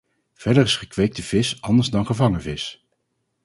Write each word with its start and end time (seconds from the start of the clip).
Verder 0.33 0.63
is 0.63 0.77
gekweekte 0.77 1.23
vis 1.23 1.61
anders 1.61 1.89
dan 1.89 2.05
gevangen 2.05 2.41
vis. 2.41 2.85